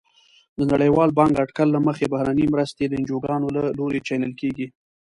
[0.57, 4.67] د نړیوال بانک اټکل له مخې بهرنۍ مرستې د انجوګانو له لوري چینل کیږي.